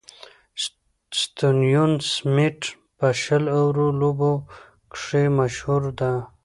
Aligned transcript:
ستيون 1.21 1.91
سميټ 2.11 2.59
په 2.97 3.07
شل 3.21 3.43
اورو 3.57 3.85
لوبو 4.01 4.31
کښي 4.91 5.23
مشهوره 5.37 5.91
ده. 5.99 6.11